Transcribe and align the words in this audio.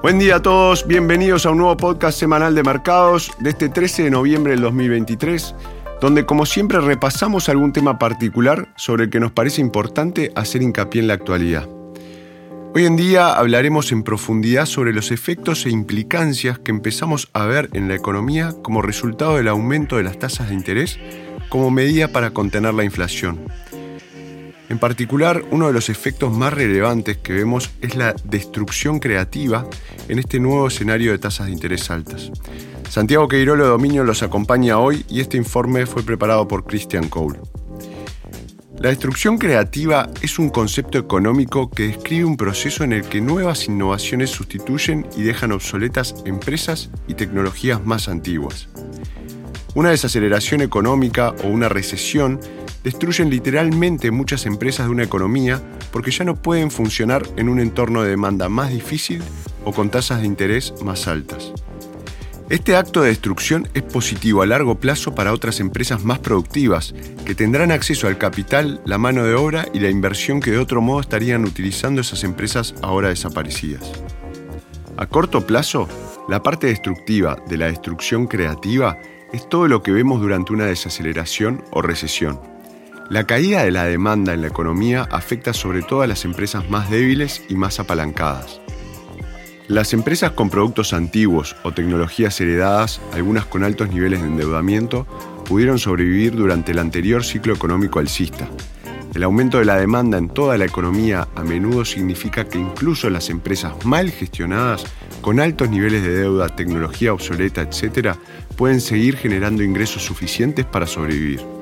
Buen 0.00 0.20
día 0.20 0.36
a 0.36 0.42
todos, 0.42 0.86
bienvenidos 0.86 1.44
a 1.44 1.50
un 1.50 1.58
nuevo 1.58 1.76
podcast 1.76 2.20
semanal 2.20 2.54
de 2.54 2.62
mercados 2.62 3.32
de 3.40 3.50
este 3.50 3.68
13 3.68 4.04
de 4.04 4.10
noviembre 4.10 4.52
del 4.52 4.60
2023, 4.60 5.56
donde 6.00 6.24
como 6.24 6.46
siempre 6.46 6.80
repasamos 6.80 7.48
algún 7.48 7.72
tema 7.72 7.98
particular 7.98 8.72
sobre 8.76 9.04
el 9.04 9.10
que 9.10 9.18
nos 9.18 9.32
parece 9.32 9.60
importante 9.60 10.30
hacer 10.36 10.62
hincapié 10.62 11.00
en 11.00 11.08
la 11.08 11.14
actualidad. 11.14 11.68
Hoy 12.76 12.86
en 12.86 12.94
día 12.94 13.32
hablaremos 13.32 13.90
en 13.90 14.04
profundidad 14.04 14.66
sobre 14.66 14.92
los 14.92 15.10
efectos 15.10 15.66
e 15.66 15.70
implicancias 15.70 16.60
que 16.60 16.70
empezamos 16.70 17.28
a 17.32 17.46
ver 17.46 17.68
en 17.72 17.88
la 17.88 17.96
economía 17.96 18.54
como 18.62 18.82
resultado 18.82 19.36
del 19.36 19.48
aumento 19.48 19.96
de 19.96 20.04
las 20.04 20.16
tasas 20.16 20.48
de 20.48 20.54
interés 20.54 21.00
como 21.48 21.72
medida 21.72 22.06
para 22.06 22.30
contener 22.30 22.72
la 22.72 22.84
inflación. 22.84 23.40
En 24.68 24.78
particular, 24.78 25.44
uno 25.50 25.66
de 25.66 25.72
los 25.72 25.88
efectos 25.88 26.30
más 26.36 26.52
relevantes 26.52 27.16
que 27.16 27.32
vemos 27.32 27.70
es 27.80 27.96
la 27.96 28.14
destrucción 28.24 28.98
creativa 28.98 29.66
en 30.08 30.18
este 30.18 30.40
nuevo 30.40 30.68
escenario 30.68 31.12
de 31.12 31.18
tasas 31.18 31.46
de 31.46 31.52
interés 31.52 31.90
altas. 31.90 32.30
Santiago 32.88 33.28
Queirolo 33.28 33.64
de 33.64 33.70
Dominio 33.70 34.04
los 34.04 34.22
acompaña 34.22 34.78
hoy 34.78 35.04
y 35.08 35.20
este 35.20 35.36
informe 35.38 35.86
fue 35.86 36.02
preparado 36.02 36.46
por 36.46 36.64
Christian 36.64 37.08
Cole. 37.08 37.38
La 38.78 38.90
destrucción 38.90 39.38
creativa 39.38 40.08
es 40.22 40.38
un 40.38 40.50
concepto 40.50 40.98
económico 40.98 41.68
que 41.68 41.88
describe 41.88 42.24
un 42.24 42.36
proceso 42.36 42.84
en 42.84 42.92
el 42.92 43.02
que 43.02 43.20
nuevas 43.20 43.66
innovaciones 43.66 44.30
sustituyen 44.30 45.06
y 45.16 45.22
dejan 45.22 45.50
obsoletas 45.50 46.14
empresas 46.26 46.90
y 47.08 47.14
tecnologías 47.14 47.84
más 47.84 48.08
antiguas. 48.08 48.68
Una 49.74 49.90
desaceleración 49.90 50.60
económica 50.60 51.34
o 51.42 51.48
una 51.48 51.68
recesión 51.68 52.38
destruyen 52.84 53.30
literalmente 53.30 54.10
muchas 54.10 54.46
empresas 54.46 54.86
de 54.86 54.92
una 54.92 55.04
economía 55.04 55.62
porque 55.90 56.10
ya 56.10 56.24
no 56.24 56.36
pueden 56.36 56.70
funcionar 56.70 57.22
en 57.36 57.48
un 57.48 57.60
entorno 57.60 58.02
de 58.02 58.10
demanda 58.10 58.48
más 58.48 58.70
difícil 58.70 59.22
o 59.64 59.72
con 59.72 59.90
tasas 59.90 60.20
de 60.20 60.26
interés 60.26 60.74
más 60.82 61.08
altas. 61.08 61.52
Este 62.50 62.76
acto 62.76 63.02
de 63.02 63.08
destrucción 63.08 63.68
es 63.74 63.82
positivo 63.82 64.40
a 64.40 64.46
largo 64.46 64.76
plazo 64.76 65.14
para 65.14 65.34
otras 65.34 65.60
empresas 65.60 66.02
más 66.02 66.18
productivas, 66.18 66.94
que 67.26 67.34
tendrán 67.34 67.70
acceso 67.70 68.06
al 68.06 68.16
capital, 68.16 68.80
la 68.86 68.96
mano 68.96 69.24
de 69.24 69.34
obra 69.34 69.68
y 69.74 69.80
la 69.80 69.90
inversión 69.90 70.40
que 70.40 70.52
de 70.52 70.58
otro 70.58 70.80
modo 70.80 71.00
estarían 71.00 71.44
utilizando 71.44 72.00
esas 72.00 72.24
empresas 72.24 72.74
ahora 72.80 73.10
desaparecidas. 73.10 73.92
A 74.96 75.04
corto 75.04 75.46
plazo, 75.46 75.88
la 76.26 76.42
parte 76.42 76.68
destructiva 76.68 77.36
de 77.48 77.58
la 77.58 77.66
destrucción 77.66 78.26
creativa 78.26 78.96
es 79.32 79.46
todo 79.46 79.68
lo 79.68 79.82
que 79.82 79.92
vemos 79.92 80.22
durante 80.22 80.54
una 80.54 80.64
desaceleración 80.64 81.62
o 81.70 81.82
recesión. 81.82 82.40
La 83.10 83.24
caída 83.24 83.64
de 83.64 83.70
la 83.70 83.84
demanda 83.84 84.34
en 84.34 84.42
la 84.42 84.48
economía 84.48 85.08
afecta 85.10 85.54
sobre 85.54 85.80
todo 85.80 86.02
a 86.02 86.06
las 86.06 86.26
empresas 86.26 86.68
más 86.68 86.90
débiles 86.90 87.42
y 87.48 87.54
más 87.54 87.80
apalancadas. 87.80 88.60
Las 89.66 89.94
empresas 89.94 90.32
con 90.32 90.50
productos 90.50 90.92
antiguos 90.92 91.56
o 91.62 91.72
tecnologías 91.72 92.38
heredadas, 92.38 93.00
algunas 93.14 93.46
con 93.46 93.64
altos 93.64 93.88
niveles 93.88 94.20
de 94.20 94.28
endeudamiento, 94.28 95.06
pudieron 95.46 95.78
sobrevivir 95.78 96.36
durante 96.36 96.72
el 96.72 96.78
anterior 96.78 97.24
ciclo 97.24 97.54
económico 97.54 97.98
alcista. 97.98 98.46
El 99.14 99.22
aumento 99.22 99.58
de 99.58 99.64
la 99.64 99.76
demanda 99.76 100.18
en 100.18 100.28
toda 100.28 100.58
la 100.58 100.66
economía 100.66 101.28
a 101.34 101.42
menudo 101.42 101.86
significa 101.86 102.46
que 102.46 102.58
incluso 102.58 103.08
las 103.08 103.30
empresas 103.30 103.86
mal 103.86 104.10
gestionadas, 104.10 104.84
con 105.22 105.40
altos 105.40 105.70
niveles 105.70 106.02
de 106.02 106.14
deuda, 106.14 106.54
tecnología 106.54 107.14
obsoleta, 107.14 107.62
etc., 107.62 108.16
pueden 108.54 108.82
seguir 108.82 109.16
generando 109.16 109.62
ingresos 109.62 110.04
suficientes 110.04 110.66
para 110.66 110.86
sobrevivir. 110.86 111.57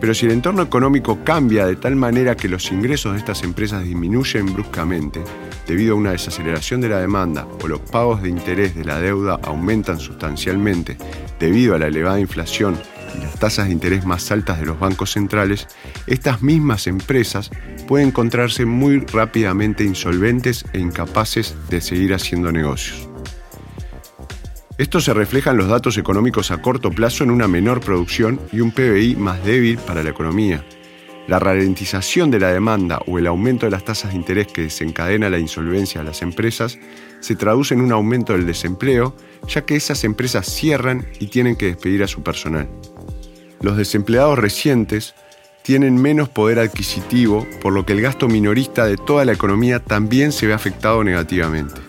Pero 0.00 0.14
si 0.14 0.26
el 0.26 0.32
entorno 0.32 0.62
económico 0.62 1.18
cambia 1.24 1.66
de 1.66 1.76
tal 1.76 1.96
manera 1.96 2.36
que 2.36 2.48
los 2.48 2.70
ingresos 2.70 3.12
de 3.12 3.18
estas 3.18 3.42
empresas 3.42 3.84
disminuyen 3.84 4.52
bruscamente, 4.52 5.20
debido 5.66 5.94
a 5.94 5.98
una 5.98 6.12
desaceleración 6.12 6.80
de 6.80 6.88
la 6.88 7.00
demanda 7.00 7.46
o 7.62 7.68
los 7.68 7.80
pagos 7.80 8.22
de 8.22 8.28
interés 8.28 8.74
de 8.74 8.84
la 8.84 9.00
deuda 9.00 9.38
aumentan 9.42 9.98
sustancialmente 9.98 10.96
debido 11.38 11.74
a 11.74 11.78
la 11.78 11.88
elevada 11.88 12.20
inflación 12.20 12.78
y 13.16 13.22
las 13.22 13.38
tasas 13.38 13.66
de 13.66 13.72
interés 13.72 14.04
más 14.04 14.30
altas 14.30 14.60
de 14.60 14.66
los 14.66 14.78
bancos 14.78 15.12
centrales, 15.12 15.66
estas 16.06 16.42
mismas 16.42 16.86
empresas 16.86 17.50
pueden 17.86 18.08
encontrarse 18.08 18.64
muy 18.66 19.00
rápidamente 19.00 19.84
insolventes 19.84 20.64
e 20.72 20.78
incapaces 20.78 21.54
de 21.70 21.80
seguir 21.80 22.14
haciendo 22.14 22.52
negocios. 22.52 23.08
Esto 24.78 25.00
se 25.00 25.12
refleja 25.12 25.50
en 25.50 25.56
los 25.56 25.66
datos 25.66 25.98
económicos 25.98 26.52
a 26.52 26.62
corto 26.62 26.92
plazo 26.92 27.24
en 27.24 27.32
una 27.32 27.48
menor 27.48 27.80
producción 27.80 28.40
y 28.52 28.60
un 28.60 28.70
PBI 28.70 29.16
más 29.16 29.44
débil 29.44 29.76
para 29.76 30.04
la 30.04 30.10
economía. 30.10 30.64
La 31.26 31.40
ralentización 31.40 32.30
de 32.30 32.38
la 32.38 32.52
demanda 32.52 33.00
o 33.08 33.18
el 33.18 33.26
aumento 33.26 33.66
de 33.66 33.72
las 33.72 33.84
tasas 33.84 34.12
de 34.12 34.16
interés 34.16 34.46
que 34.46 34.62
desencadena 34.62 35.30
la 35.30 35.40
insolvencia 35.40 36.00
de 36.00 36.06
las 36.06 36.22
empresas 36.22 36.78
se 37.18 37.34
traduce 37.34 37.74
en 37.74 37.80
un 37.80 37.90
aumento 37.90 38.34
del 38.34 38.46
desempleo, 38.46 39.16
ya 39.48 39.62
que 39.62 39.74
esas 39.74 40.04
empresas 40.04 40.46
cierran 40.46 41.08
y 41.18 41.26
tienen 41.26 41.56
que 41.56 41.66
despedir 41.66 42.04
a 42.04 42.06
su 42.06 42.22
personal. 42.22 42.68
Los 43.60 43.76
desempleados 43.76 44.38
recientes 44.38 45.16
tienen 45.62 46.00
menos 46.00 46.28
poder 46.28 46.60
adquisitivo, 46.60 47.48
por 47.60 47.72
lo 47.72 47.84
que 47.84 47.94
el 47.94 48.00
gasto 48.00 48.28
minorista 48.28 48.86
de 48.86 48.96
toda 48.96 49.24
la 49.24 49.32
economía 49.32 49.80
también 49.80 50.30
se 50.30 50.46
ve 50.46 50.54
afectado 50.54 51.02
negativamente. 51.02 51.87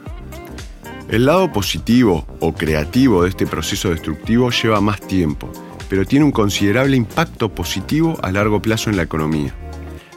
El 1.09 1.25
lado 1.25 1.51
positivo 1.51 2.27
o 2.39 2.53
creativo 2.53 3.23
de 3.23 3.29
este 3.29 3.47
proceso 3.47 3.89
destructivo 3.89 4.51
lleva 4.51 4.79
más 4.79 5.01
tiempo, 5.01 5.51
pero 5.89 6.05
tiene 6.05 6.23
un 6.23 6.31
considerable 6.31 6.95
impacto 6.95 7.49
positivo 7.49 8.15
a 8.21 8.31
largo 8.31 8.61
plazo 8.61 8.91
en 8.91 8.97
la 8.97 9.01
economía. 9.01 9.55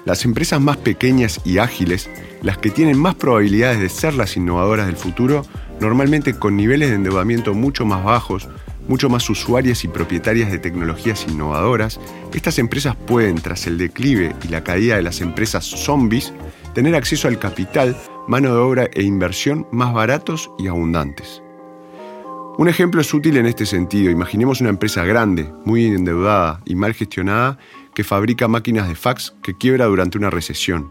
Las 0.04 0.26
empresas 0.26 0.60
más 0.60 0.76
pequeñas 0.76 1.40
y 1.46 1.56
ágiles, 1.56 2.10
las 2.42 2.58
que 2.58 2.68
tienen 2.68 2.98
más 2.98 3.14
probabilidades 3.14 3.80
de 3.80 3.88
ser 3.88 4.12
las 4.12 4.36
innovadoras 4.36 4.84
del 4.84 4.96
futuro, 4.96 5.46
normalmente 5.80 6.34
con 6.34 6.58
niveles 6.58 6.90
de 6.90 6.96
endeudamiento 6.96 7.54
mucho 7.54 7.86
más 7.86 8.04
bajos, 8.04 8.46
mucho 8.86 9.08
más 9.08 9.30
usuarias 9.30 9.84
y 9.84 9.88
propietarias 9.88 10.50
de 10.50 10.58
tecnologías 10.58 11.24
innovadoras, 11.26 12.00
estas 12.34 12.58
empresas 12.58 12.96
pueden, 12.96 13.36
tras 13.36 13.66
el 13.66 13.78
declive 13.78 14.36
y 14.44 14.48
la 14.48 14.62
caída 14.62 14.96
de 14.96 15.02
las 15.02 15.22
empresas 15.22 15.64
zombies, 15.64 16.34
tener 16.74 16.94
acceso 16.94 17.28
al 17.28 17.38
capital 17.38 17.96
mano 18.28 18.54
de 18.54 18.60
obra 18.60 18.90
e 18.92 19.02
inversión 19.02 19.66
más 19.72 19.92
baratos 19.92 20.50
y 20.58 20.68
abundantes. 20.68 21.42
Un 22.58 22.68
ejemplo 22.68 23.00
es 23.00 23.12
útil 23.14 23.38
en 23.38 23.46
este 23.46 23.64
sentido. 23.64 24.10
Imaginemos 24.10 24.60
una 24.60 24.70
empresa 24.70 25.04
grande, 25.04 25.50
muy 25.64 25.86
endeudada 25.86 26.60
y 26.66 26.74
mal 26.74 26.92
gestionada 26.92 27.58
que 27.94 28.04
fabrica 28.04 28.46
máquinas 28.46 28.88
de 28.88 28.94
fax 28.94 29.34
que 29.42 29.56
quiebra 29.56 29.86
durante 29.86 30.18
una 30.18 30.30
recesión. 30.30 30.90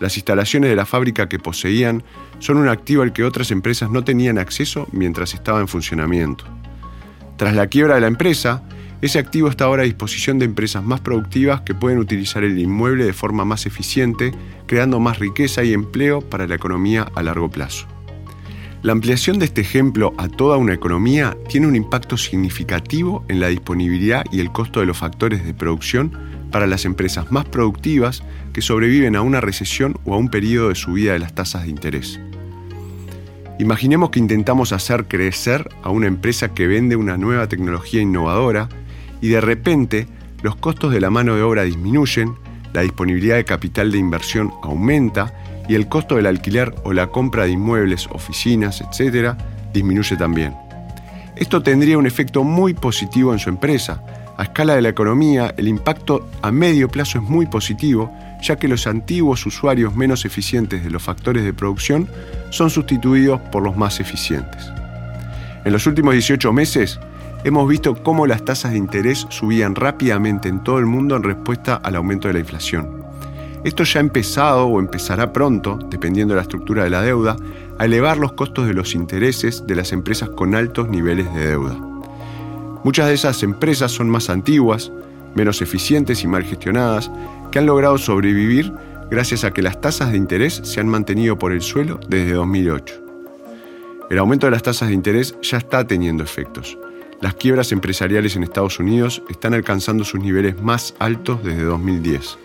Las 0.00 0.16
instalaciones 0.16 0.68
de 0.68 0.76
la 0.76 0.84
fábrica 0.84 1.28
que 1.28 1.38
poseían 1.38 2.02
son 2.40 2.58
un 2.58 2.68
activo 2.68 3.02
al 3.02 3.12
que 3.12 3.24
otras 3.24 3.50
empresas 3.50 3.90
no 3.90 4.04
tenían 4.04 4.38
acceso 4.38 4.86
mientras 4.92 5.32
estaba 5.32 5.60
en 5.60 5.68
funcionamiento. 5.68 6.44
Tras 7.36 7.54
la 7.54 7.68
quiebra 7.68 7.94
de 7.94 8.02
la 8.02 8.06
empresa, 8.08 8.62
ese 9.02 9.18
activo 9.18 9.48
está 9.48 9.64
ahora 9.64 9.82
a 9.82 9.84
disposición 9.84 10.38
de 10.38 10.44
empresas 10.44 10.84
más 10.84 11.00
productivas 11.00 11.62
que 11.62 11.74
pueden 11.74 11.98
utilizar 11.98 12.44
el 12.44 12.56
inmueble 12.56 13.04
de 13.04 13.12
forma 13.12 13.44
más 13.44 13.66
eficiente, 13.66 14.32
creando 14.66 15.00
más 15.00 15.18
riqueza 15.18 15.64
y 15.64 15.72
empleo 15.72 16.20
para 16.20 16.46
la 16.46 16.54
economía 16.54 17.08
a 17.16 17.22
largo 17.24 17.50
plazo. 17.50 17.88
La 18.82 18.92
ampliación 18.92 19.40
de 19.40 19.46
este 19.46 19.60
ejemplo 19.60 20.14
a 20.18 20.28
toda 20.28 20.56
una 20.56 20.72
economía 20.72 21.36
tiene 21.48 21.66
un 21.66 21.74
impacto 21.74 22.16
significativo 22.16 23.24
en 23.26 23.40
la 23.40 23.48
disponibilidad 23.48 24.24
y 24.30 24.38
el 24.38 24.52
costo 24.52 24.78
de 24.78 24.86
los 24.86 24.98
factores 24.98 25.44
de 25.44 25.52
producción 25.52 26.12
para 26.52 26.68
las 26.68 26.84
empresas 26.84 27.32
más 27.32 27.44
productivas 27.44 28.22
que 28.52 28.62
sobreviven 28.62 29.16
a 29.16 29.22
una 29.22 29.40
recesión 29.40 29.98
o 30.04 30.14
a 30.14 30.16
un 30.16 30.28
periodo 30.28 30.68
de 30.68 30.76
subida 30.76 31.12
de 31.14 31.18
las 31.18 31.34
tasas 31.34 31.64
de 31.64 31.70
interés. 31.70 32.20
Imaginemos 33.58 34.10
que 34.10 34.20
intentamos 34.20 34.72
hacer 34.72 35.06
crecer 35.06 35.68
a 35.82 35.90
una 35.90 36.06
empresa 36.06 36.54
que 36.54 36.68
vende 36.68 36.94
una 36.94 37.16
nueva 37.16 37.48
tecnología 37.48 38.00
innovadora 38.00 38.68
y 39.22 39.28
de 39.28 39.40
repente 39.40 40.06
los 40.42 40.56
costos 40.56 40.92
de 40.92 41.00
la 41.00 41.08
mano 41.08 41.34
de 41.36 41.42
obra 41.42 41.62
disminuyen, 41.62 42.34
la 42.74 42.82
disponibilidad 42.82 43.36
de 43.36 43.44
capital 43.44 43.90
de 43.92 43.98
inversión 43.98 44.52
aumenta 44.62 45.32
y 45.68 45.74
el 45.76 45.88
costo 45.88 46.16
del 46.16 46.26
alquiler 46.26 46.74
o 46.84 46.92
la 46.92 47.06
compra 47.06 47.44
de 47.44 47.52
inmuebles, 47.52 48.08
oficinas, 48.10 48.82
etc., 48.82 49.34
disminuye 49.72 50.16
también. 50.16 50.54
Esto 51.36 51.62
tendría 51.62 51.96
un 51.96 52.06
efecto 52.06 52.42
muy 52.42 52.74
positivo 52.74 53.32
en 53.32 53.38
su 53.38 53.48
empresa. 53.48 54.02
A 54.36 54.42
escala 54.42 54.74
de 54.74 54.82
la 54.82 54.88
economía, 54.88 55.54
el 55.56 55.68
impacto 55.68 56.28
a 56.42 56.50
medio 56.50 56.88
plazo 56.88 57.18
es 57.18 57.24
muy 57.24 57.46
positivo, 57.46 58.12
ya 58.42 58.56
que 58.56 58.68
los 58.68 58.86
antiguos 58.88 59.46
usuarios 59.46 59.94
menos 59.94 60.24
eficientes 60.24 60.82
de 60.82 60.90
los 60.90 61.02
factores 61.02 61.44
de 61.44 61.54
producción 61.54 62.08
son 62.50 62.70
sustituidos 62.70 63.40
por 63.52 63.62
los 63.62 63.76
más 63.76 64.00
eficientes. 64.00 64.68
En 65.64 65.72
los 65.72 65.86
últimos 65.86 66.12
18 66.12 66.52
meses, 66.52 66.98
hemos 67.44 67.68
visto 67.68 67.94
cómo 67.94 68.26
las 68.26 68.44
tasas 68.44 68.72
de 68.72 68.78
interés 68.78 69.26
subían 69.30 69.74
rápidamente 69.74 70.48
en 70.48 70.62
todo 70.62 70.78
el 70.78 70.86
mundo 70.86 71.16
en 71.16 71.22
respuesta 71.22 71.76
al 71.76 71.96
aumento 71.96 72.28
de 72.28 72.34
la 72.34 72.40
inflación. 72.40 73.02
Esto 73.64 73.84
ya 73.84 74.00
ha 74.00 74.02
empezado 74.02 74.66
o 74.66 74.80
empezará 74.80 75.32
pronto, 75.32 75.78
dependiendo 75.88 76.34
de 76.34 76.36
la 76.36 76.42
estructura 76.42 76.84
de 76.84 76.90
la 76.90 77.02
deuda, 77.02 77.36
a 77.78 77.84
elevar 77.84 78.18
los 78.18 78.32
costos 78.32 78.66
de 78.66 78.74
los 78.74 78.94
intereses 78.94 79.66
de 79.66 79.76
las 79.76 79.92
empresas 79.92 80.30
con 80.30 80.54
altos 80.54 80.88
niveles 80.88 81.32
de 81.32 81.46
deuda. 81.46 81.76
Muchas 82.82 83.06
de 83.06 83.14
esas 83.14 83.42
empresas 83.44 83.92
son 83.92 84.10
más 84.10 84.28
antiguas, 84.30 84.90
menos 85.36 85.62
eficientes 85.62 86.24
y 86.24 86.26
mal 86.26 86.42
gestionadas, 86.42 87.10
que 87.52 87.60
han 87.60 87.66
logrado 87.66 87.98
sobrevivir 87.98 88.72
gracias 89.10 89.44
a 89.44 89.52
que 89.52 89.62
las 89.62 89.80
tasas 89.80 90.10
de 90.10 90.16
interés 90.16 90.60
se 90.64 90.80
han 90.80 90.88
mantenido 90.88 91.38
por 91.38 91.52
el 91.52 91.62
suelo 91.62 92.00
desde 92.08 92.32
2008. 92.32 92.94
El 94.10 94.18
aumento 94.18 94.46
de 94.46 94.50
las 94.50 94.62
tasas 94.62 94.88
de 94.88 94.94
interés 94.94 95.36
ya 95.40 95.58
está 95.58 95.86
teniendo 95.86 96.24
efectos. 96.24 96.76
Las 97.22 97.34
quiebras 97.34 97.70
empresariales 97.70 98.34
en 98.34 98.42
Estados 98.42 98.80
Unidos 98.80 99.22
están 99.30 99.54
alcanzando 99.54 100.02
sus 100.02 100.18
niveles 100.18 100.60
más 100.60 100.96
altos 100.98 101.40
desde 101.44 101.62
2010. 101.62 102.36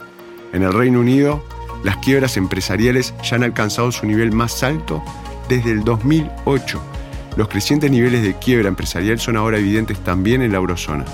En 0.53 0.61
el 0.61 0.71
Reino 0.71 0.99
Unido, 0.99 1.43
las 1.83 1.97
quiebras 1.97 2.37
empresariales 2.37 3.15
ya 3.23 3.37
han 3.37 3.43
alcanzado 3.43 3.91
su 3.91 4.05
nivel 4.05 4.31
más 4.33 4.61
alto 4.61 5.03
desde 5.49 5.71
el 5.71 5.83
2008. 5.83 6.79
Los 7.37 7.47
crecientes 7.47 7.89
niveles 7.89 8.21
de 8.21 8.35
quiebra 8.35 8.67
empresarial 8.67 9.19
son 9.19 9.35
ahora 9.35 9.57
evidentes 9.57 9.97
también 10.03 10.43
en 10.43 10.51
la 10.51 10.59
eurozona. 10.59 11.05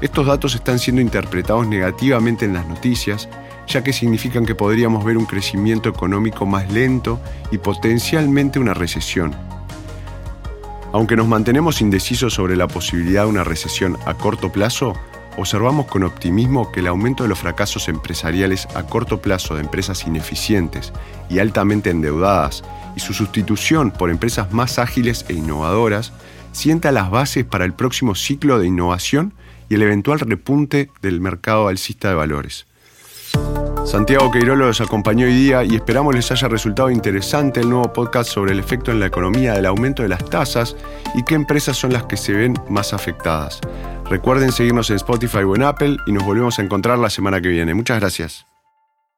Estos 0.00 0.26
datos 0.26 0.56
están 0.56 0.80
siendo 0.80 1.00
interpretados 1.00 1.68
negativamente 1.68 2.44
en 2.44 2.54
las 2.54 2.66
noticias, 2.66 3.28
ya 3.68 3.84
que 3.84 3.92
significan 3.92 4.44
que 4.44 4.56
podríamos 4.56 5.04
ver 5.04 5.16
un 5.16 5.26
crecimiento 5.26 5.88
económico 5.88 6.44
más 6.44 6.72
lento 6.72 7.20
y 7.52 7.58
potencialmente 7.58 8.58
una 8.58 8.74
recesión. 8.74 9.59
Aunque 10.92 11.14
nos 11.14 11.28
mantenemos 11.28 11.80
indecisos 11.80 12.34
sobre 12.34 12.56
la 12.56 12.66
posibilidad 12.66 13.22
de 13.22 13.30
una 13.30 13.44
recesión 13.44 13.96
a 14.06 14.14
corto 14.14 14.50
plazo, 14.50 14.94
observamos 15.36 15.86
con 15.86 16.02
optimismo 16.02 16.72
que 16.72 16.80
el 16.80 16.88
aumento 16.88 17.22
de 17.22 17.28
los 17.28 17.38
fracasos 17.38 17.88
empresariales 17.88 18.66
a 18.74 18.86
corto 18.86 19.22
plazo 19.22 19.54
de 19.54 19.60
empresas 19.60 20.04
ineficientes 20.06 20.92
y 21.28 21.38
altamente 21.38 21.90
endeudadas 21.90 22.64
y 22.96 23.00
su 23.00 23.14
sustitución 23.14 23.92
por 23.92 24.10
empresas 24.10 24.52
más 24.52 24.80
ágiles 24.80 25.24
e 25.28 25.34
innovadoras 25.34 26.12
sienta 26.50 26.90
las 26.90 27.08
bases 27.08 27.44
para 27.44 27.64
el 27.64 27.72
próximo 27.72 28.16
ciclo 28.16 28.58
de 28.58 28.66
innovación 28.66 29.32
y 29.68 29.76
el 29.76 29.82
eventual 29.82 30.18
repunte 30.18 30.90
del 31.02 31.20
mercado 31.20 31.68
alcista 31.68 32.08
de 32.08 32.16
valores. 32.16 32.66
Santiago 33.90 34.30
Queirolo 34.30 34.66
los 34.66 34.80
acompañó 34.80 35.26
hoy 35.26 35.34
día 35.34 35.64
y 35.64 35.74
esperamos 35.74 36.14
les 36.14 36.30
haya 36.30 36.46
resultado 36.46 36.92
interesante 36.92 37.58
el 37.58 37.68
nuevo 37.68 37.92
podcast 37.92 38.30
sobre 38.30 38.52
el 38.52 38.60
efecto 38.60 38.92
en 38.92 39.00
la 39.00 39.06
economía 39.06 39.54
del 39.54 39.66
aumento 39.66 40.04
de 40.04 40.08
las 40.08 40.24
tasas 40.24 40.76
y 41.16 41.24
qué 41.24 41.34
empresas 41.34 41.76
son 41.76 41.92
las 41.92 42.04
que 42.04 42.16
se 42.16 42.32
ven 42.32 42.54
más 42.68 42.92
afectadas. 42.92 43.58
Recuerden 44.08 44.52
seguirnos 44.52 44.90
en 44.90 44.96
Spotify 44.96 45.38
o 45.38 45.56
en 45.56 45.64
Apple 45.64 45.96
y 46.06 46.12
nos 46.12 46.24
volvemos 46.24 46.56
a 46.60 46.62
encontrar 46.62 47.00
la 47.00 47.10
semana 47.10 47.40
que 47.40 47.48
viene. 47.48 47.74
Muchas 47.74 47.98
gracias. 47.98 48.46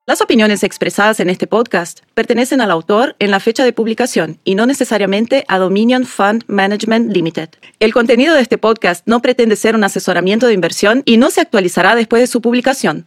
Las 0.06 0.22
opiniones 0.22 0.64
expresadas 0.64 1.20
en 1.20 1.28
este 1.28 1.46
podcast 1.46 2.00
pertenecen 2.14 2.62
al 2.62 2.70
autor 2.70 3.14
en 3.18 3.30
la 3.30 3.40
fecha 3.40 3.66
de 3.66 3.75
publicación 3.75 4.38
y 4.42 4.54
no 4.54 4.64
necesariamente 4.64 5.44
a 5.48 5.58
Dominion 5.58 6.06
Fund 6.06 6.44
Management 6.46 7.12
Limited. 7.12 7.50
El 7.78 7.92
contenido 7.92 8.34
de 8.34 8.40
este 8.40 8.56
podcast 8.56 9.06
no 9.06 9.20
pretende 9.20 9.56
ser 9.56 9.76
un 9.76 9.84
asesoramiento 9.84 10.46
de 10.46 10.54
inversión 10.54 11.02
y 11.04 11.18
no 11.18 11.30
se 11.30 11.42
actualizará 11.42 11.94
después 11.94 12.22
de 12.22 12.26
su 12.26 12.40
publicación. 12.40 13.06